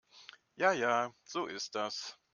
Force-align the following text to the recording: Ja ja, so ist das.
Ja 0.55 0.71
ja, 0.71 1.13
so 1.25 1.45
ist 1.45 1.75
das. 1.75 2.17